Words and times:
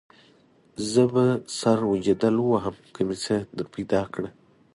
زه 0.91 1.03
به 1.13 1.25
سر 1.59 1.79
وجدل 1.91 2.35
ووهم 2.41 2.75
که 2.93 3.01
مې 3.07 3.15
څه 3.23 3.35
درپیدا 3.57 4.01
کړه. 4.13 4.29